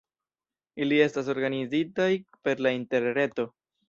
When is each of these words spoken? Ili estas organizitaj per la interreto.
Ili 0.85 0.97
estas 1.07 1.29
organizitaj 1.33 2.07
per 2.47 2.65
la 2.69 2.73
interreto. 2.79 3.47